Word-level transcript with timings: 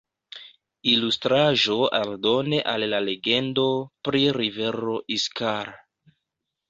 Ilustraĵo 0.93 1.75
aldone 1.99 2.61
al 2.73 2.87
la 2.95 3.03
legendo 3.11 3.67
pri 4.09 4.23
rivero 4.39 4.97
Iskar. 5.19 5.71